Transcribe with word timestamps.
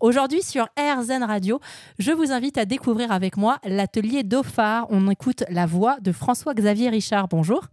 Aujourd'hui 0.00 0.42
sur 0.42 0.68
RZN 0.78 1.24
Radio, 1.24 1.58
je 1.98 2.12
vous 2.12 2.30
invite 2.30 2.56
à 2.56 2.64
découvrir 2.64 3.10
avec 3.10 3.36
moi 3.36 3.58
l'atelier 3.64 4.22
Dauphard. 4.22 4.86
On 4.90 5.10
écoute 5.10 5.42
la 5.50 5.66
voix 5.66 5.98
de 5.98 6.12
François-Xavier 6.12 6.88
Richard. 6.88 7.26
Bonjour. 7.26 7.64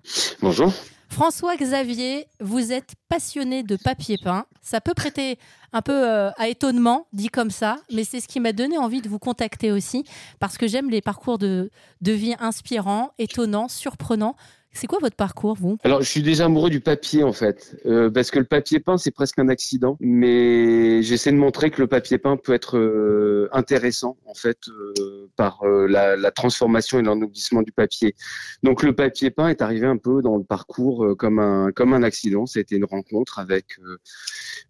Bonjour. 0.42 0.74
François-Xavier, 1.10 2.26
vous 2.40 2.72
êtes 2.72 2.94
passionné 3.10 3.62
de 3.62 3.76
papier 3.76 4.18
peint. 4.18 4.48
Ça 4.64 4.82
peut 4.82 4.96
prêter 4.96 5.38
un 5.72 5.84
peu 5.84 5.94
euh, 5.94 6.32
à 6.38 6.48
étonnement, 6.48 7.06
dit 7.14 7.30
comme 7.30 7.52
ça, 7.52 7.78
mais 7.94 8.04
c'est 8.04 8.20
ce 8.20 8.28
qui 8.28 8.40
m'a 8.40 8.54
donné 8.54 8.80
envie 8.80 9.04
de 9.04 9.08
vous 9.08 9.20
contacter 9.20 9.72
aussi, 9.72 10.04
parce 10.40 10.58
que 10.58 10.68
j'aime 10.68 10.90
les 10.90 11.02
parcours 11.02 11.38
de, 11.38 11.70
de 12.02 12.12
vie 12.12 12.34
inspirants, 12.40 13.12
étonnants, 13.20 13.68
surprenants. 13.68 14.36
C'est 14.76 14.88
quoi 14.88 15.00
votre 15.00 15.16
parcours, 15.16 15.56
vous? 15.56 15.78
Alors, 15.86 16.02
je 16.02 16.10
suis 16.10 16.22
déjà 16.22 16.46
amoureux 16.46 16.70
du 16.70 16.82
papier, 16.82 17.24
en 17.24 17.32
fait, 17.32 17.78
euh, 17.86 18.10
parce 18.10 18.30
que 18.30 18.40
le 18.40 18.46
papier 18.46 18.82
peint, 18.82 18.98
c'est 18.98 19.12
presque 19.12 19.40
un 19.40 19.48
accident, 19.48 19.96
mais 20.02 21.02
j'essaie 21.02 21.32
de 21.32 21.38
montrer 21.38 21.72
que 21.72 21.82
le 21.82 21.88
papier 21.88 22.18
peint 22.18 22.36
peut 22.36 22.54
être 22.54 22.78
euh, 22.78 23.48
intéressant, 23.54 24.18
en 24.26 24.34
fait, 24.34 24.58
euh, 24.68 25.25
par 25.36 25.62
la, 25.66 26.16
la, 26.16 26.32
transformation 26.32 27.00
et 27.00 27.02
l'ennoblissement 27.02 27.62
du 27.62 27.72
papier. 27.72 28.16
Donc, 28.64 28.84
le 28.84 28.94
papier 28.94 29.32
peint 29.32 29.50
est 29.50 29.62
arrivé 29.62 29.88
un 29.88 29.98
peu 29.98 30.22
dans 30.22 30.38
le 30.38 30.44
parcours 30.44 31.16
comme 31.18 31.40
un 31.40 31.72
comme 31.72 31.94
un 31.94 32.04
accident. 32.04 32.46
C'était 32.46 32.76
une 32.76 32.86
rencontre 32.86 33.40
avec 33.40 33.78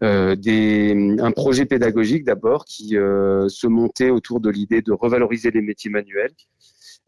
des, 0.02 1.16
un 1.20 1.32
projet 1.32 1.66
pédagogique 1.66 2.24
d'abord 2.24 2.66
qui 2.66 2.90
se 2.90 3.68
montait 3.68 4.10
autour 4.10 4.40
de 4.40 4.50
l'idée 4.50 4.82
de 4.82 4.92
revaloriser 4.92 5.52
les 5.52 5.62
métiers 5.62 5.90
manuels 5.90 6.34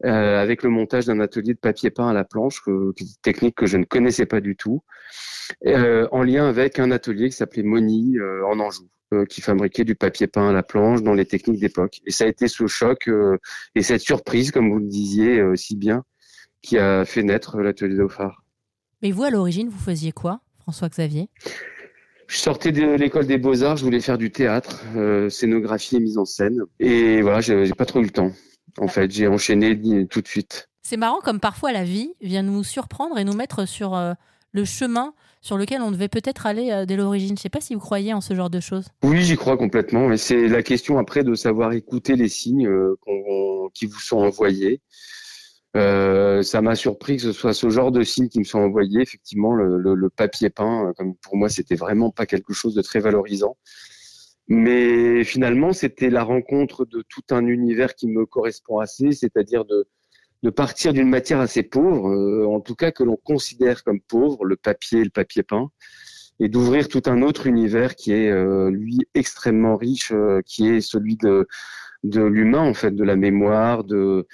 euh, 0.04 0.40
avec 0.40 0.62
le 0.62 0.70
montage 0.70 1.06
d'un 1.06 1.18
atelier 1.18 1.54
de 1.54 1.58
papier 1.58 1.90
peint 1.90 2.08
à 2.08 2.12
la 2.12 2.22
planche, 2.22 2.62
que, 2.62 2.92
technique 3.22 3.56
que 3.56 3.66
je 3.66 3.76
ne 3.76 3.84
connaissais 3.84 4.26
pas 4.26 4.40
du 4.40 4.54
tout, 4.54 4.84
euh, 5.66 6.06
en 6.12 6.22
lien 6.22 6.48
avec 6.48 6.78
un 6.78 6.92
atelier 6.92 7.30
qui 7.30 7.36
s'appelait 7.36 7.64
Moni 7.64 8.16
euh, 8.16 8.46
en 8.46 8.60
Anjou 8.60 8.88
qui 9.28 9.40
fabriquait 9.40 9.84
du 9.84 9.94
papier 9.94 10.26
peint 10.26 10.48
à 10.48 10.52
la 10.52 10.62
planche 10.62 11.02
dans 11.02 11.14
les 11.14 11.24
techniques 11.24 11.60
d'époque. 11.60 12.00
Et 12.06 12.10
ça 12.10 12.24
a 12.24 12.26
été 12.26 12.48
ce 12.48 12.66
choc 12.66 13.08
et 13.74 13.82
cette 13.82 14.00
surprise, 14.02 14.50
comme 14.50 14.70
vous 14.70 14.78
le 14.78 14.86
disiez 14.86 15.42
si 15.56 15.76
bien, 15.76 16.04
qui 16.62 16.78
a 16.78 17.04
fait 17.04 17.22
naître 17.22 17.60
l'atelier 17.60 17.96
d'Ophar. 17.96 18.44
Mais 19.02 19.10
vous, 19.10 19.24
à 19.24 19.30
l'origine, 19.30 19.68
vous 19.68 19.78
faisiez 19.78 20.12
quoi, 20.12 20.40
François-Xavier? 20.60 21.28
Je 22.26 22.36
sortais 22.36 22.72
de 22.72 22.84
l'école 22.94 23.26
des 23.26 23.38
beaux-arts, 23.38 23.78
je 23.78 23.84
voulais 23.84 24.00
faire 24.00 24.18
du 24.18 24.30
théâtre, 24.30 24.84
scénographie 25.30 25.96
et 25.96 26.00
mise 26.00 26.18
en 26.18 26.26
scène. 26.26 26.60
Et 26.78 27.22
voilà, 27.22 27.40
j'ai 27.40 27.72
pas 27.72 27.86
trop 27.86 28.00
eu 28.00 28.04
le 28.04 28.10
temps. 28.10 28.32
En 28.76 28.88
fait, 28.88 29.10
j'ai 29.10 29.26
enchaîné 29.26 30.06
tout 30.08 30.20
de 30.20 30.28
suite. 30.28 30.68
C'est 30.82 30.96
marrant 30.96 31.20
comme 31.20 31.40
parfois 31.40 31.72
la 31.72 31.84
vie 31.84 32.14
vient 32.20 32.42
nous 32.42 32.64
surprendre 32.64 33.18
et 33.18 33.24
nous 33.24 33.34
mettre 33.34 33.66
sur 33.66 33.94
euh, 33.94 34.12
le 34.52 34.64
chemin 34.64 35.14
sur 35.40 35.56
lequel 35.56 35.82
on 35.82 35.90
devait 35.90 36.08
peut-être 36.08 36.46
aller 36.46 36.70
euh, 36.70 36.86
dès 36.86 36.96
l'origine. 36.96 37.28
Je 37.28 37.32
ne 37.34 37.38
sais 37.38 37.48
pas 37.48 37.60
si 37.60 37.74
vous 37.74 37.80
croyez 37.80 38.12
en 38.12 38.20
ce 38.20 38.34
genre 38.34 38.50
de 38.50 38.60
choses. 38.60 38.86
Oui, 39.02 39.22
j'y 39.22 39.36
crois 39.36 39.56
complètement. 39.56 40.08
Mais 40.08 40.16
c'est 40.16 40.48
la 40.48 40.62
question 40.62 40.98
après 40.98 41.24
de 41.24 41.34
savoir 41.34 41.72
écouter 41.72 42.16
les 42.16 42.28
signes 42.28 42.66
euh, 42.66 42.96
qui 43.74 43.86
vous 43.86 44.00
sont 44.00 44.18
envoyés. 44.18 44.80
ça 45.74 46.62
m'a 46.62 46.74
surpris 46.74 47.16
que 47.16 47.22
ce 47.22 47.32
soit 47.32 47.54
ce 47.54 47.70
genre 47.70 47.92
de 47.92 48.02
signes 48.02 48.28
qui 48.28 48.38
me 48.40 48.44
sont 48.44 48.58
envoyés. 48.58 49.02
Effectivement, 49.02 49.54
le, 49.54 49.94
le 49.94 50.10
papier 50.10 50.50
peint, 50.50 50.92
comme 50.96 51.14
pour 51.16 51.36
moi, 51.36 51.48
c'était 51.48 51.76
vraiment 51.76 52.10
pas 52.10 52.26
quelque 52.26 52.52
chose 52.52 52.74
de 52.74 52.82
très 52.82 53.00
valorisant. 53.00 53.56
Mais 54.48 55.24
finalement, 55.24 55.74
c'était 55.74 56.08
la 56.08 56.24
rencontre 56.24 56.86
de 56.86 57.04
tout 57.06 57.22
un 57.30 57.46
univers 57.46 57.94
qui 57.94 58.08
me 58.08 58.24
correspond 58.24 58.78
assez, 58.78 59.12
c'est-à-dire 59.12 59.66
de, 59.66 59.86
de 60.42 60.50
partir 60.50 60.92
d'une 60.92 61.08
matière 61.08 61.40
assez 61.40 61.62
pauvre, 61.62 62.10
euh, 62.10 62.46
en 62.46 62.60
tout 62.60 62.74
cas 62.74 62.92
que 62.92 63.02
l'on 63.02 63.16
considère 63.16 63.82
comme 63.84 64.00
pauvre, 64.00 64.44
le 64.44 64.56
papier, 64.56 65.02
le 65.02 65.10
papier 65.10 65.42
peint, 65.42 65.70
et 66.40 66.48
d'ouvrir 66.48 66.88
tout 66.88 67.02
un 67.06 67.22
autre 67.22 67.46
univers 67.46 67.96
qui 67.96 68.12
est 68.12 68.30
euh, 68.30 68.70
lui 68.70 69.00
extrêmement 69.14 69.76
riche, 69.76 70.12
euh, 70.12 70.40
qui 70.46 70.68
est 70.68 70.80
celui 70.80 71.16
de 71.16 71.46
de 72.04 72.22
l'humain 72.22 72.62
en 72.62 72.74
fait, 72.74 72.92
de 72.92 73.02
la 73.02 73.16
mémoire, 73.16 73.82
de 73.82 74.26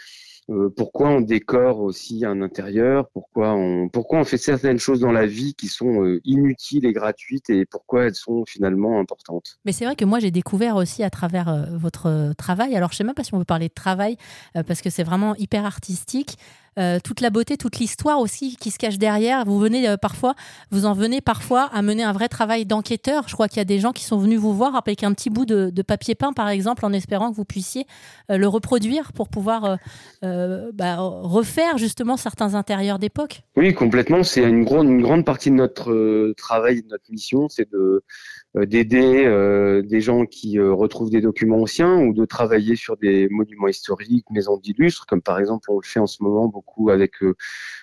euh, 0.50 0.68
pourquoi 0.76 1.08
on 1.08 1.20
décore 1.22 1.80
aussi 1.80 2.24
un 2.24 2.42
intérieur, 2.42 3.08
pourquoi 3.14 3.54
on, 3.54 3.88
pourquoi 3.88 4.18
on 4.18 4.24
fait 4.24 4.36
certaines 4.36 4.78
choses 4.78 5.00
dans 5.00 5.12
la 5.12 5.26
vie 5.26 5.54
qui 5.54 5.68
sont 5.68 6.04
euh, 6.04 6.20
inutiles 6.24 6.84
et 6.84 6.92
gratuites 6.92 7.48
et 7.48 7.64
pourquoi 7.64 8.04
elles 8.04 8.14
sont 8.14 8.44
finalement 8.46 9.00
importantes? 9.00 9.58
Mais 9.64 9.72
c'est 9.72 9.86
vrai 9.86 9.96
que 9.96 10.04
moi 10.04 10.18
j'ai 10.18 10.30
découvert 10.30 10.76
aussi 10.76 11.02
à 11.02 11.08
travers 11.08 11.48
euh, 11.48 11.64
votre 11.70 12.34
travail, 12.36 12.76
alors 12.76 12.92
je 12.92 12.96
sais 12.96 13.04
même 13.04 13.14
pas 13.14 13.24
si 13.24 13.32
on 13.32 13.38
veut 13.38 13.46
parler 13.46 13.68
de 13.68 13.74
travail 13.74 14.16
parce 14.66 14.82
que 14.82 14.90
c'est 14.90 15.02
vraiment 15.02 15.34
hyper 15.36 15.64
artistique, 15.64 16.36
euh, 16.78 16.98
toute 17.02 17.20
la 17.20 17.30
beauté, 17.30 17.56
toute 17.56 17.78
l'histoire 17.78 18.18
aussi 18.20 18.56
qui 18.56 18.70
se 18.70 18.78
cache 18.78 18.98
derrière. 18.98 19.44
Vous 19.44 19.58
venez 19.58 19.88
euh, 19.88 19.96
parfois, 19.96 20.34
vous 20.70 20.86
en 20.86 20.92
venez 20.92 21.20
parfois 21.20 21.70
à 21.72 21.82
mener 21.82 22.02
un 22.02 22.12
vrai 22.12 22.28
travail 22.28 22.66
d'enquêteur. 22.66 23.28
Je 23.28 23.34
crois 23.34 23.48
qu'il 23.48 23.58
y 23.58 23.60
a 23.60 23.66
des 23.66 23.78
gens 23.78 23.92
qui 23.92 24.04
sont 24.04 24.18
venus 24.18 24.38
vous 24.38 24.54
voir 24.54 24.74
avec 24.76 25.04
un 25.04 25.12
petit 25.12 25.30
bout 25.30 25.46
de, 25.46 25.82
papier 25.82 26.14
peint, 26.14 26.32
par 26.32 26.48
exemple, 26.48 26.84
en 26.84 26.92
espérant 26.92 27.30
que 27.30 27.36
vous 27.36 27.44
puissiez 27.44 27.86
euh, 28.30 28.38
le 28.38 28.48
reproduire 28.48 29.12
pour 29.12 29.28
pouvoir 29.28 29.78
bah, 30.22 30.96
refaire 30.98 31.76
justement 31.78 32.16
certains 32.16 32.54
intérieurs 32.54 32.98
d'époque. 32.98 33.42
Oui, 33.56 33.74
complètement. 33.74 34.22
C'est 34.22 34.42
une, 34.42 34.66
une 34.66 35.02
grande 35.02 35.24
partie 35.24 35.50
de 35.50 35.56
notre 35.56 36.32
travail, 36.36 36.82
de 36.82 36.88
notre 36.88 37.04
mission, 37.10 37.48
c'est 37.48 37.70
de 37.70 38.02
d'aider 38.54 39.24
euh, 39.26 39.82
des 39.82 40.00
gens 40.00 40.26
qui 40.26 40.58
euh, 40.58 40.72
retrouvent 40.72 41.10
des 41.10 41.20
documents 41.20 41.62
anciens 41.62 41.96
ou 41.98 42.12
de 42.12 42.24
travailler 42.24 42.76
sur 42.76 42.96
des 42.96 43.28
monuments 43.28 43.66
historiques, 43.66 44.26
maisons 44.30 44.58
d'illustres, 44.58 45.06
comme 45.06 45.22
par 45.22 45.40
exemple 45.40 45.70
on 45.70 45.80
le 45.80 45.86
fait 45.86 45.98
en 45.98 46.06
ce 46.06 46.22
moment 46.22 46.46
beaucoup 46.46 46.90
avec 46.90 47.14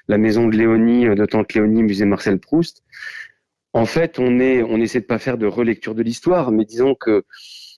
la 0.07 0.17
maison 0.17 0.47
de 0.47 0.55
Léonie, 0.55 1.05
de 1.13 1.25
Tante 1.25 1.53
Léonie, 1.53 1.83
musée 1.83 2.05
Marcel 2.05 2.39
Proust. 2.39 2.83
En 3.73 3.85
fait, 3.85 4.19
on 4.19 4.39
est, 4.39 4.63
on 4.63 4.77
essaie 4.77 4.99
de 5.01 5.05
pas 5.05 5.19
faire 5.19 5.37
de 5.37 5.45
relecture 5.45 5.95
de 5.95 6.03
l'histoire, 6.03 6.51
mais 6.51 6.65
disons 6.65 6.95
que 6.95 7.23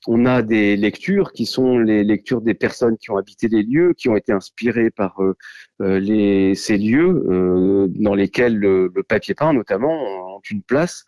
on 0.06 0.26
a 0.26 0.42
des 0.42 0.76
lectures 0.76 1.32
qui 1.32 1.46
sont 1.46 1.80
les 1.80 2.04
lectures 2.04 2.42
des 2.42 2.54
personnes 2.54 2.98
qui 2.98 3.10
ont 3.10 3.18
habité 3.18 3.48
les 3.48 3.64
lieux, 3.64 3.94
qui 3.98 4.10
ont 4.10 4.18
été 4.18 4.34
inspirées 4.34 4.90
par 4.92 5.22
les, 5.80 6.56
ces 6.56 6.78
lieux 6.78 7.90
dans 7.96 8.14
lesquels 8.14 8.58
le, 8.58 8.92
le, 8.94 9.04
papier 9.04 9.34
peint 9.34 9.54
notamment 9.54 10.36
ont 10.36 10.42
une 10.52 10.62
place. 10.62 11.06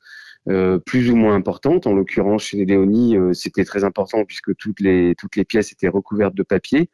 Euh, 0.47 0.77
plus 0.77 1.09
ou 1.09 1.15
moins 1.15 1.35
importante. 1.35 1.87
En 1.87 1.93
l'occurrence, 1.93 2.43
chez 2.43 2.65
Léonie, 2.65 3.17
euh, 3.17 3.33
c'était 3.33 3.65
très 3.65 3.83
important 3.83 4.25
puisque 4.25 4.55
toutes 4.55 4.79
les 4.79 5.15
toutes 5.17 5.35
les 5.35 5.43
pièces 5.43 5.71
étaient 5.71 5.87
recouvertes 5.87 6.35
de 6.35 6.43
papier. 6.43 6.89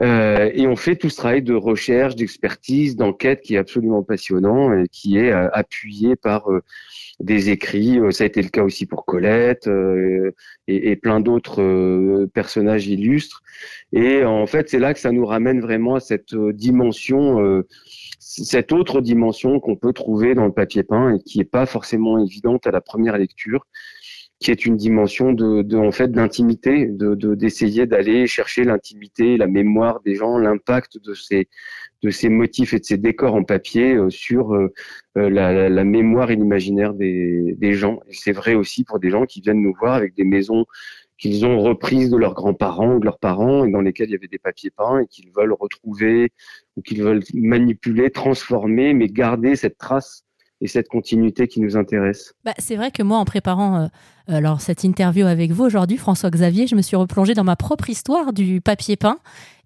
Euh, 0.00 0.50
et 0.54 0.66
on 0.66 0.76
fait 0.76 0.96
tout 0.96 1.10
ce 1.10 1.16
travail 1.16 1.42
de 1.42 1.54
recherche, 1.54 2.14
d'expertise, 2.14 2.96
d'enquête 2.96 3.40
qui 3.40 3.54
est 3.54 3.58
absolument 3.58 4.02
passionnant 4.02 4.72
et 4.72 4.86
qui 4.88 5.18
est 5.18 5.32
appuyé 5.32 6.14
par 6.14 6.48
des 7.20 7.50
écrits. 7.50 7.98
Ça 8.10 8.24
a 8.24 8.26
été 8.28 8.42
le 8.42 8.48
cas 8.48 8.62
aussi 8.62 8.86
pour 8.86 9.04
Colette 9.04 9.68
et, 10.68 10.90
et, 10.90 10.96
plein 10.96 11.18
d'autres 11.18 12.26
personnages 12.32 12.86
illustres. 12.86 13.42
Et 13.92 14.24
en 14.24 14.46
fait, 14.46 14.68
c'est 14.68 14.78
là 14.78 14.94
que 14.94 15.00
ça 15.00 15.10
nous 15.10 15.26
ramène 15.26 15.60
vraiment 15.60 15.96
à 15.96 16.00
cette 16.00 16.34
dimension 16.34 17.64
cette 18.28 18.72
autre 18.72 19.00
dimension 19.00 19.58
qu'on 19.58 19.76
peut 19.76 19.92
trouver 19.92 20.34
dans 20.34 20.44
le 20.44 20.52
papier 20.52 20.82
peint 20.82 21.14
et 21.14 21.18
qui 21.18 21.38
n'est 21.38 21.44
pas 21.44 21.66
forcément 21.66 22.22
évidente 22.22 22.66
à 22.66 22.70
la 22.70 22.80
première 22.80 23.16
lecture, 23.16 23.66
qui 24.40 24.52
est 24.52 24.64
une 24.64 24.76
dimension 24.76 25.32
de, 25.32 25.62
de 25.62 25.76
en 25.76 25.90
fait 25.90 26.12
d'intimité, 26.12 26.86
de 26.86 27.34
d'essayer 27.34 27.86
d'aller 27.86 28.26
chercher 28.26 28.64
l'intimité, 28.64 29.36
la 29.36 29.48
mémoire 29.48 30.00
des 30.04 30.14
gens, 30.14 30.38
l'impact 30.38 30.98
de 31.02 31.14
ces 31.14 31.48
de 32.02 32.10
ces 32.10 32.28
motifs 32.28 32.72
et 32.74 32.78
de 32.78 32.84
ces 32.84 32.96
décors 32.96 33.34
en 33.34 33.42
papier 33.42 33.94
euh, 33.94 34.08
sur 34.08 34.54
euh, 34.54 34.72
euh, 35.16 35.28
la, 35.28 35.68
la, 35.68 35.84
mémoire 35.84 36.30
et 36.30 36.36
l'imaginaire 36.36 36.94
des, 36.94 37.56
des 37.58 37.74
gens. 37.74 37.98
C'est 38.10 38.30
vrai 38.30 38.54
aussi 38.54 38.84
pour 38.84 39.00
des 39.00 39.10
gens 39.10 39.26
qui 39.26 39.40
viennent 39.40 39.60
nous 39.60 39.74
voir 39.74 39.94
avec 39.94 40.14
des 40.14 40.22
maisons 40.22 40.64
qu'ils 41.18 41.44
ont 41.44 41.60
reprises 41.60 42.10
de 42.10 42.16
leurs 42.16 42.34
grands-parents 42.34 42.94
ou 42.94 43.00
de 43.00 43.04
leurs 43.04 43.18
parents 43.18 43.64
et 43.64 43.72
dans 43.72 43.80
lesquelles 43.80 44.08
il 44.10 44.12
y 44.12 44.14
avait 44.14 44.28
des 44.28 44.38
papiers 44.38 44.70
peints 44.70 45.00
et 45.00 45.06
qu'ils 45.08 45.32
veulent 45.36 45.54
retrouver 45.58 46.30
ou 46.76 46.82
qu'ils 46.82 47.02
veulent 47.02 47.24
manipuler, 47.34 48.10
transformer, 48.10 48.94
mais 48.94 49.08
garder 49.08 49.56
cette 49.56 49.78
trace 49.78 50.22
et 50.60 50.68
cette 50.68 50.86
continuité 50.86 51.48
qui 51.48 51.60
nous 51.60 51.76
intéresse. 51.76 52.34
Bah, 52.44 52.54
c'est 52.58 52.76
vrai 52.76 52.92
que 52.92 53.02
moi, 53.02 53.18
en 53.18 53.24
préparant 53.24 53.88
alors 54.28 54.60
cette 54.60 54.84
interview 54.84 55.26
avec 55.26 55.52
vous 55.52 55.64
aujourd'hui, 55.64 55.96
François 55.96 56.30
Xavier, 56.30 56.66
je 56.66 56.74
me 56.74 56.82
suis 56.82 56.96
replongée 56.96 57.34
dans 57.34 57.44
ma 57.44 57.56
propre 57.56 57.88
histoire 57.88 58.32
du 58.32 58.60
papier 58.60 58.96
peint 58.96 59.18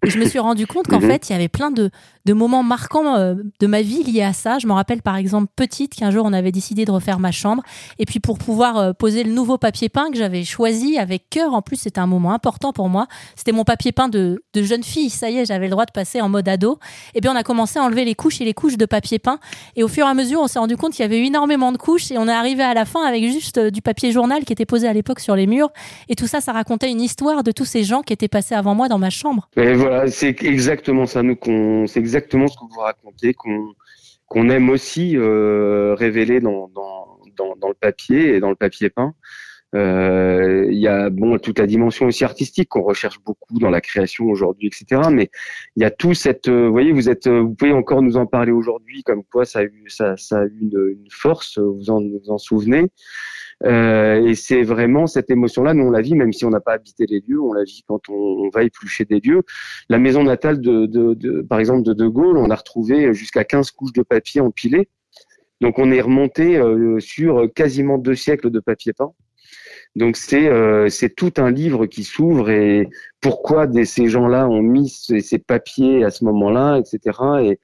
et 0.05 0.09
je 0.09 0.19
me 0.19 0.25
suis 0.25 0.39
rendu 0.39 0.67
compte 0.67 0.87
qu'en 0.87 0.99
mhm. 0.99 1.07
fait, 1.07 1.29
il 1.29 1.33
y 1.33 1.35
avait 1.35 1.47
plein 1.47 1.71
de, 1.71 1.89
de 2.25 2.33
moments 2.33 2.63
marquants 2.63 3.15
euh, 3.15 3.35
de 3.59 3.67
ma 3.67 3.81
vie 3.81 4.03
liés 4.03 4.23
à 4.23 4.33
ça. 4.33 4.59
Je 4.59 4.67
me 4.67 4.73
rappelle 4.73 5.01
par 5.01 5.15
exemple 5.15 5.51
petite 5.55 5.95
qu'un 5.95 6.11
jour 6.11 6.25
on 6.25 6.33
avait 6.33 6.51
décidé 6.51 6.85
de 6.85 6.91
refaire 6.91 7.19
ma 7.19 7.31
chambre 7.31 7.63
et 7.99 8.05
puis 8.05 8.19
pour 8.19 8.37
pouvoir 8.37 8.77
euh, 8.77 8.93
poser 8.93 9.23
le 9.23 9.31
nouveau 9.31 9.57
papier 9.57 9.89
peint 9.89 10.11
que 10.11 10.17
j'avais 10.17 10.43
choisi 10.43 10.97
avec 10.97 11.29
cœur, 11.29 11.53
en 11.53 11.61
plus 11.61 11.77
c'était 11.77 11.99
un 11.99 12.07
moment 12.07 12.33
important 12.33 12.73
pour 12.73 12.89
moi. 12.89 13.07
C'était 13.35 13.51
mon 13.51 13.63
papier 13.63 13.91
peint 13.91 14.09
de, 14.09 14.43
de 14.53 14.63
jeune 14.63 14.83
fille. 14.83 15.09
Ça 15.09 15.29
y 15.29 15.37
est, 15.37 15.45
j'avais 15.45 15.65
le 15.65 15.71
droit 15.71 15.85
de 15.85 15.91
passer 15.91 16.21
en 16.21 16.29
mode 16.29 16.47
ado. 16.49 16.79
Et 17.15 17.21
bien 17.21 17.33
on 17.33 17.37
a 17.37 17.43
commencé 17.43 17.79
à 17.79 17.83
enlever 17.83 18.03
les 18.05 18.15
couches 18.15 18.41
et 18.41 18.45
les 18.45 18.53
couches 18.53 18.77
de 18.77 18.85
papier 18.85 19.19
peint 19.19 19.39
et 19.75 19.83
au 19.83 19.87
fur 19.87 20.05
et 20.05 20.09
à 20.09 20.13
mesure 20.13 20.41
on 20.41 20.47
s'est 20.47 20.59
rendu 20.59 20.75
compte 20.75 20.93
qu'il 20.93 21.03
y 21.03 21.05
avait 21.05 21.19
eu 21.19 21.25
énormément 21.25 21.71
de 21.71 21.77
couches 21.77 22.11
et 22.11 22.17
on 22.17 22.27
est 22.27 22.33
arrivé 22.33 22.63
à 22.63 22.73
la 22.73 22.85
fin 22.85 23.05
avec 23.05 23.23
juste 23.23 23.57
euh, 23.57 23.71
du 23.71 23.81
papier 23.81 24.11
journal 24.11 24.43
qui 24.43 24.52
était 24.53 24.65
posé 24.65 24.87
à 24.87 24.93
l'époque 24.93 25.19
sur 25.19 25.35
les 25.35 25.47
murs. 25.47 25.69
Et 26.09 26.15
tout 26.15 26.27
ça, 26.27 26.41
ça 26.41 26.53
racontait 26.53 26.89
une 26.89 27.01
histoire 27.01 27.43
de 27.43 27.51
tous 27.51 27.65
ces 27.65 27.83
gens 27.83 28.01
qui 28.01 28.13
étaient 28.13 28.27
passés 28.27 28.55
avant 28.55 28.75
moi 28.75 28.87
dans 28.87 28.99
ma 28.99 29.09
chambre. 29.09 29.49
Et 29.57 29.73
voilà, 29.73 30.07
c'est 30.07 30.41
exactement 30.43 31.05
ça. 31.05 31.21
C'est 31.87 31.99
exactement 31.99 32.47
ce 32.47 32.55
que 32.55 32.65
vous 32.73 32.79
racontez, 32.79 33.33
qu'on 33.33 34.49
aime 34.49 34.69
aussi 34.69 35.17
euh, 35.17 35.95
révéler 35.95 36.39
dans, 36.39 36.69
le 37.67 37.73
papier 37.73 38.35
et 38.35 38.39
dans 38.39 38.49
le 38.49 38.55
papier 38.55 38.89
peint. 38.89 39.13
Euh, 39.75 40.67
il 40.69 40.77
y 40.77 40.87
a 40.87 41.09
bon 41.09 41.39
toute 41.39 41.57
la 41.57 41.65
dimension 41.65 42.05
aussi 42.05 42.23
artistique 42.23 42.69
qu'on 42.69 42.83
recherche 42.83 43.19
beaucoup 43.25 43.57
dans 43.57 43.71
la 43.71 43.81
création 43.81 44.25
aujourd'hui, 44.25 44.67
etc. 44.67 45.01
Mais 45.11 45.31
il 45.75 45.81
y 45.81 45.85
a 45.85 45.89
tout 45.89 46.13
cette, 46.13 46.47
vous 46.47 46.71
voyez, 46.71 46.91
vous 46.91 47.09
êtes, 47.09 47.27
vous 47.27 47.55
pouvez 47.55 47.71
encore 47.71 48.03
nous 48.03 48.15
en 48.15 48.27
parler 48.27 48.51
aujourd'hui, 48.51 49.01
comme 49.03 49.23
quoi 49.23 49.45
ça 49.45 49.59
a 49.59 49.63
eu, 49.63 49.87
une, 50.61 51.07
force, 51.09 51.57
vous 51.57 51.79
vous 51.79 52.29
en 52.29 52.37
souvenez. 52.37 52.91
Euh, 53.65 54.25
et 54.25 54.35
c'est 54.35 54.63
vraiment 54.63 55.07
cette 55.07 55.29
émotion-là, 55.29 55.73
nous 55.73 55.85
on 55.85 55.91
la 55.91 56.01
vit, 56.01 56.15
même 56.15 56.33
si 56.33 56.45
on 56.45 56.49
n'a 56.49 56.59
pas 56.59 56.73
habité 56.73 57.05
les 57.07 57.23
lieux, 57.25 57.41
on 57.41 57.53
la 57.53 57.63
vit 57.63 57.83
quand 57.87 58.09
on, 58.09 58.49
va 58.49 58.63
éplucher 58.63 59.05
des 59.05 59.19
lieux. 59.19 59.43
La 59.89 59.99
maison 59.99 60.23
natale 60.23 60.59
de, 60.59 60.85
de, 60.85 61.13
de, 61.13 61.41
par 61.41 61.59
exemple, 61.59 61.83
de 61.83 61.93
De 61.93 62.07
Gaulle, 62.07 62.37
on 62.37 62.49
a 62.49 62.55
retrouvé 62.55 63.13
jusqu'à 63.13 63.43
15 63.43 63.71
couches 63.71 63.93
de 63.93 64.03
papier 64.03 64.41
empilées. 64.41 64.89
Donc 65.61 65.79
on 65.79 65.91
est 65.91 66.01
remonté 66.01 66.57
euh, 66.57 66.99
sur 66.99 67.47
quasiment 67.53 67.97
deux 67.97 68.15
siècles 68.15 68.49
de 68.49 68.59
papier 68.59 68.91
peint. 68.91 69.13
Donc 69.95 70.17
c'est 70.17 70.47
euh, 70.47 70.89
c'est 70.89 71.15
tout 71.15 71.33
un 71.37 71.51
livre 71.51 71.85
qui 71.85 72.03
s'ouvre 72.03 72.49
et 72.49 72.89
pourquoi 73.21 73.67
ces 73.85 74.07
gens-là 74.07 74.47
ont 74.47 74.61
mis 74.61 74.89
ces, 74.89 75.37
papiers 75.37 76.03
à 76.03 76.09
ce 76.09 76.25
moment-là, 76.25 76.79
etc. 76.79 77.19
Et 77.43 77.59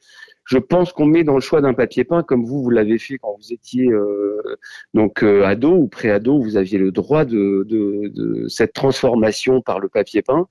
je 0.49 0.57
pense 0.57 0.91
qu'on 0.91 1.05
met 1.05 1.23
dans 1.23 1.35
le 1.35 1.41
choix 1.41 1.61
d'un 1.61 1.75
papier 1.75 2.03
peint, 2.03 2.23
comme 2.23 2.43
vous, 2.43 2.63
vous 2.63 2.71
l'avez 2.71 2.97
fait 2.97 3.19
quand 3.19 3.35
vous 3.39 3.53
étiez 3.53 3.87
euh, 3.87 4.41
donc 4.95 5.23
euh, 5.23 5.45
ado 5.45 5.75
ou 5.75 5.87
pré-ado, 5.87 6.41
vous 6.41 6.57
aviez 6.57 6.79
le 6.79 6.91
droit 6.91 7.23
de, 7.23 8.47
cette 8.47 8.73
transformation 8.73 9.61
par 9.61 9.79
le 9.79 9.89
papier 9.89 10.23
peint. 10.23 10.47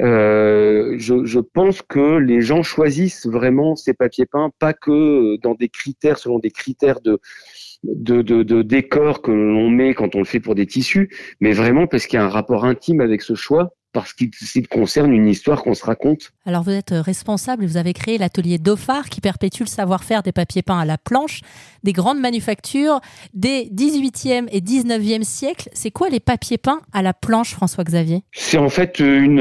Euh, 0.00 0.96
je, 0.98 1.38
pense 1.38 1.82
que 1.82 2.18
les 2.18 2.40
gens 2.40 2.64
choisissent 2.64 3.26
vraiment 3.26 3.76
ces 3.76 3.94
papiers 3.94 4.26
peints, 4.26 4.50
pas 4.58 4.72
que 4.74 5.36
dans 5.36 5.54
des 5.54 5.68
critères, 5.68 6.18
selon 6.18 6.40
des 6.40 6.50
critères 6.50 6.98
de 7.00 8.62
décor 8.62 9.22
que 9.22 9.30
l'on 9.30 9.70
met 9.70 9.94
quand 9.94 10.16
on 10.16 10.18
le 10.18 10.24
fait 10.24 10.40
pour 10.40 10.56
des 10.56 10.66
tissus, 10.66 11.16
mais 11.40 11.52
vraiment 11.52 11.86
parce 11.86 12.06
qu'il 12.06 12.18
y 12.18 12.20
a 12.20 12.24
un 12.24 12.28
rapport 12.28 12.64
intime 12.64 13.00
avec 13.00 13.22
ce 13.22 13.36
choix 13.36 13.72
parce 13.96 14.12
qu'il 14.12 14.68
concerne 14.68 15.12
une 15.12 15.26
histoire 15.26 15.62
qu'on 15.62 15.72
se 15.72 15.84
raconte. 15.84 16.32
Alors 16.44 16.62
vous 16.62 16.70
êtes 16.70 16.90
responsable 16.90 17.64
et 17.64 17.66
vous 17.66 17.78
avez 17.78 17.94
créé 17.94 18.18
l'atelier 18.18 18.58
Dauphard 18.58 19.08
qui 19.08 19.22
perpétue 19.22 19.62
le 19.62 19.68
savoir-faire 19.68 20.22
des 20.22 20.32
papiers 20.32 20.62
peints 20.62 20.78
à 20.78 20.84
la 20.84 20.98
planche, 20.98 21.40
des 21.82 21.92
grandes 21.92 22.20
manufactures 22.20 23.00
des 23.32 23.70
18e 23.74 24.48
et 24.52 24.60
19e 24.60 25.22
siècles. 25.22 25.70
C'est 25.72 25.90
quoi 25.90 26.10
les 26.10 26.20
papiers 26.20 26.58
peints 26.58 26.82
à 26.92 27.00
la 27.00 27.14
planche, 27.14 27.54
François-Xavier? 27.54 28.22
C'est 28.32 28.58
en 28.58 28.68
fait 28.68 28.98
une, 28.98 29.40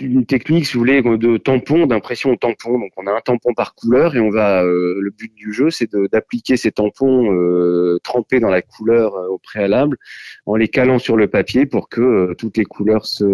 une, 0.00 0.24
technique, 0.26 0.66
si 0.66 0.74
vous 0.74 0.80
voulez, 0.80 1.02
de 1.02 1.36
tampon, 1.36 1.86
d'impression 1.86 2.30
au 2.30 2.36
tampon. 2.36 2.78
Donc 2.78 2.92
on 2.96 3.06
a 3.06 3.12
un 3.12 3.20
tampon 3.20 3.52
par 3.52 3.74
couleur 3.74 4.16
et 4.16 4.20
on 4.20 4.30
va. 4.30 4.62
Euh, 4.62 4.98
le 5.00 5.10
but 5.10 5.34
du 5.34 5.52
jeu, 5.52 5.70
c'est 5.70 5.94
d'appliquer 6.12 6.56
ces 6.56 6.72
tampons 6.72 7.30
euh, 7.32 7.98
trempés 8.02 8.40
dans 8.40 8.50
la 8.50 8.62
couleur 8.62 9.14
euh, 9.16 9.28
au 9.28 9.38
préalable, 9.38 9.98
en 10.46 10.56
les 10.56 10.68
calant 10.68 10.98
sur 10.98 11.16
le 11.16 11.28
papier 11.28 11.66
pour 11.66 11.88
que 11.88 12.00
euh, 12.00 12.34
toutes 12.34 12.56
les 12.56 12.64
couleurs 12.64 13.06
se 13.06 13.24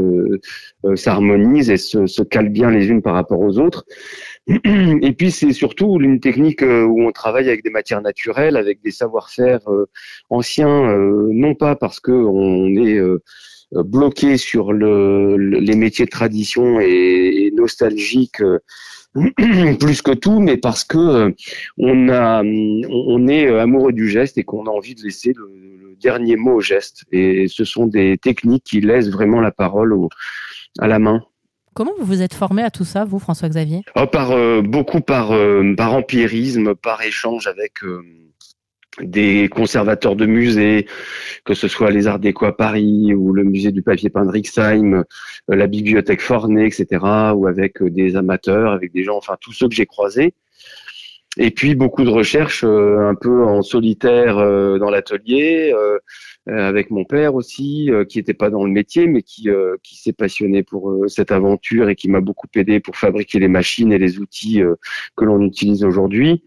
euh, 0.84 0.96
s'harmonisent 0.96 1.70
et 1.70 1.76
se, 1.76 2.06
se 2.06 2.22
calent 2.22 2.48
bien 2.48 2.70
les 2.70 2.86
unes 2.86 3.02
par 3.02 3.14
rapport 3.14 3.40
aux 3.40 3.58
autres. 3.58 3.84
Et 4.46 5.12
puis 5.12 5.30
c'est 5.30 5.52
surtout 5.52 5.98
une 6.00 6.20
technique 6.20 6.62
euh, 6.62 6.84
où 6.84 7.02
on 7.02 7.12
travaille 7.12 7.48
avec 7.48 7.64
des 7.64 7.70
matières 7.70 8.02
naturelles, 8.02 8.56
avec 8.56 8.82
des 8.82 8.90
savoir-faire 8.90 9.60
euh, 9.68 9.86
anciens, 10.30 10.96
non 11.32 11.54
pas 11.54 11.76
parce 11.76 12.00
que 12.00 12.12
on 12.12 12.68
est 12.68 13.00
bloqué 13.72 14.36
sur 14.36 14.72
le, 14.72 15.36
les 15.36 15.74
métiers 15.74 16.04
de 16.04 16.10
tradition 16.10 16.78
et, 16.80 17.50
nostalgique 17.54 18.42
plus 19.80 20.02
que 20.02 20.12
tout, 20.12 20.40
mais 20.40 20.56
parce 20.56 20.84
que 20.84 21.34
on 21.78 23.28
est 23.28 23.48
amoureux 23.48 23.92
du 23.92 24.08
geste 24.08 24.38
et 24.38 24.44
qu'on 24.44 24.66
a 24.66 24.70
envie 24.70 24.94
de 24.94 25.02
laisser 25.02 25.32
le, 25.34 25.66
dernier 26.00 26.36
mot 26.36 26.54
au 26.56 26.60
geste. 26.60 27.04
Et 27.12 27.48
ce 27.48 27.64
sont 27.64 27.86
des 27.86 28.18
techniques 28.18 28.64
qui 28.64 28.80
laissent 28.80 29.10
vraiment 29.10 29.40
la 29.40 29.50
parole 29.50 29.92
au, 29.92 30.08
à 30.78 30.86
la 30.86 30.98
main. 30.98 31.22
Comment 31.74 31.92
vous 31.98 32.06
vous 32.06 32.22
êtes 32.22 32.32
formé 32.32 32.62
à 32.62 32.70
tout 32.70 32.86
ça, 32.86 33.04
vous, 33.04 33.18
François-Xavier? 33.18 33.82
Oh, 33.96 34.06
Par 34.06 34.30
euh, 34.30 34.62
beaucoup 34.62 35.02
par 35.02 35.32
euh, 35.32 35.74
par 35.76 35.92
empirisme, 35.92 36.74
par 36.74 37.02
échange 37.02 37.46
avec 37.46 37.84
euh, 37.84 38.02
des 39.02 39.50
conservateurs 39.50 40.16
de 40.16 40.24
musées, 40.24 40.86
que 41.44 41.52
ce 41.52 41.68
soit 41.68 41.90
les 41.90 42.06
Arts 42.06 42.18
Déco 42.18 42.46
à 42.46 42.56
Paris 42.56 43.12
ou 43.14 43.34
le 43.34 43.44
musée 43.44 43.72
du 43.72 43.82
papier 43.82 44.08
peint 44.08 44.24
de 44.24 44.30
Rixheim, 44.30 45.04
la 45.48 45.66
bibliothèque 45.66 46.22
Forney, 46.22 46.66
etc., 46.66 46.86
ou 47.34 47.46
avec 47.46 47.82
des 47.82 48.16
amateurs, 48.16 48.72
avec 48.72 48.94
des 48.94 49.04
gens, 49.04 49.18
enfin 49.18 49.36
tous 49.38 49.52
ceux 49.52 49.68
que 49.68 49.74
j'ai 49.74 49.84
croisés. 49.84 50.32
Et 51.38 51.50
puis 51.50 51.74
beaucoup 51.74 52.04
de 52.04 52.10
recherches 52.10 52.64
euh, 52.64 53.08
un 53.08 53.14
peu 53.14 53.44
en 53.44 53.60
solitaire 53.60 54.38
euh, 54.38 54.78
dans 54.78 54.88
l'atelier, 54.88 55.74
euh, 55.74 55.98
avec 56.46 56.90
mon 56.90 57.04
père 57.04 57.34
aussi, 57.34 57.90
qui 58.08 58.18
n'était 58.18 58.34
pas 58.34 58.50
dans 58.50 58.64
le 58.64 58.70
métier, 58.70 59.08
mais 59.08 59.22
qui, 59.22 59.48
qui 59.82 59.96
s'est 59.96 60.12
passionné 60.12 60.62
pour 60.62 60.96
cette 61.08 61.32
aventure 61.32 61.88
et 61.88 61.96
qui 61.96 62.08
m'a 62.08 62.20
beaucoup 62.20 62.46
aidé 62.54 62.78
pour 62.78 62.96
fabriquer 62.96 63.40
les 63.40 63.48
machines 63.48 63.92
et 63.92 63.98
les 63.98 64.20
outils 64.20 64.62
que 65.16 65.24
l'on 65.24 65.40
utilise 65.40 65.82
aujourd'hui. 65.82 66.44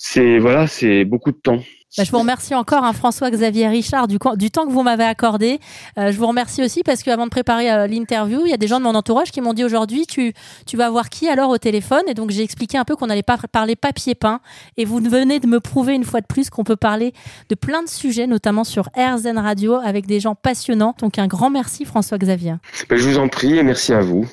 C'est 0.00 0.38
voilà, 0.38 0.68
c'est 0.68 1.04
beaucoup 1.04 1.32
de 1.32 1.36
temps. 1.36 1.60
Bah, 1.96 2.04
je 2.04 2.10
vous 2.12 2.18
remercie 2.18 2.54
encore, 2.54 2.84
hein, 2.84 2.92
François-Xavier 2.92 3.66
Richard, 3.66 4.08
du, 4.08 4.18
du, 4.36 4.50
temps 4.50 4.66
que 4.66 4.72
vous 4.72 4.82
m'avez 4.82 5.04
accordé. 5.04 5.58
Euh, 5.98 6.12
je 6.12 6.18
vous 6.18 6.26
remercie 6.26 6.62
aussi 6.62 6.82
parce 6.84 7.02
qu'avant 7.02 7.24
de 7.24 7.30
préparer 7.30 7.72
euh, 7.72 7.86
l'interview, 7.86 8.42
il 8.44 8.50
y 8.50 8.54
a 8.54 8.58
des 8.58 8.68
gens 8.68 8.78
de 8.78 8.84
mon 8.84 8.94
entourage 8.94 9.30
qui 9.30 9.40
m'ont 9.40 9.54
dit 9.54 9.64
aujourd'hui, 9.64 10.06
tu, 10.06 10.34
tu 10.66 10.76
vas 10.76 10.90
voir 10.90 11.08
qui 11.08 11.28
alors 11.28 11.50
au 11.50 11.58
téléphone? 11.58 12.02
Et 12.06 12.14
donc 12.14 12.30
j'ai 12.30 12.42
expliqué 12.42 12.76
un 12.76 12.84
peu 12.84 12.94
qu'on 12.94 13.06
n'allait 13.06 13.22
pas 13.22 13.38
parler 13.50 13.74
papier 13.74 14.14
peint. 14.14 14.40
Et 14.76 14.84
vous 14.84 14.98
venez 14.98 15.40
de 15.40 15.46
me 15.46 15.60
prouver 15.60 15.94
une 15.94 16.04
fois 16.04 16.20
de 16.20 16.26
plus 16.26 16.50
qu'on 16.50 16.62
peut 16.62 16.76
parler 16.76 17.12
de 17.48 17.54
plein 17.54 17.82
de 17.82 17.88
sujets, 17.88 18.26
notamment 18.26 18.64
sur 18.64 18.90
RZN 18.94 19.38
Radio, 19.38 19.76
avec 19.76 20.06
des 20.06 20.20
gens 20.20 20.34
passionnants. 20.34 20.94
Donc 21.00 21.18
un 21.18 21.26
grand 21.26 21.48
merci, 21.48 21.86
François-Xavier. 21.86 22.56
Bah, 22.88 22.96
je 22.96 23.08
vous 23.08 23.18
en 23.18 23.28
prie 23.28 23.56
et 23.56 23.62
merci 23.62 23.94
à 23.94 24.00
vous. 24.00 24.28